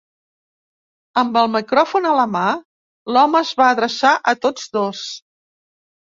Amb 1.21 1.35
el 1.41 1.49
micròfon 1.55 2.07
a 2.11 2.13
la 2.19 2.23
mà, 2.35 2.45
l’home 3.17 3.41
es 3.41 3.51
va 3.59 3.67
adreçar 3.73 4.15
a 4.31 4.33
tots 4.47 4.65
dos. 4.79 5.03